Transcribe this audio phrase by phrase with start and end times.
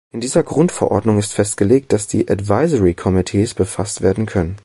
[0.09, 4.57] In dieser Grundverordnung ist festgelegt, dass die Advisory Committees befasst werden können.